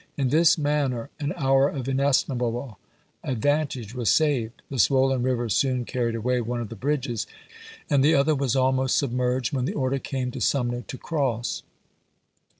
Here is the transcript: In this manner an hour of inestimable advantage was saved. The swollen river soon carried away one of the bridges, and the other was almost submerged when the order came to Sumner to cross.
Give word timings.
In 0.17 0.29
this 0.29 0.57
manner 0.57 1.11
an 1.19 1.31
hour 1.37 1.69
of 1.69 1.87
inestimable 1.87 2.79
advantage 3.23 3.93
was 3.93 4.09
saved. 4.09 4.63
The 4.67 4.79
swollen 4.79 5.21
river 5.21 5.47
soon 5.47 5.85
carried 5.85 6.15
away 6.15 6.41
one 6.41 6.59
of 6.59 6.69
the 6.69 6.75
bridges, 6.75 7.27
and 7.87 8.03
the 8.03 8.15
other 8.15 8.33
was 8.33 8.55
almost 8.55 8.97
submerged 8.97 9.53
when 9.53 9.65
the 9.65 9.73
order 9.75 9.99
came 9.99 10.31
to 10.31 10.41
Sumner 10.41 10.81
to 10.87 10.97
cross. 10.97 11.61